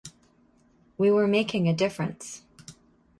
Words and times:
We 0.97 1.11
were 1.11 1.27
making 1.27 1.67
a 1.67 1.75
difference. 1.75 2.41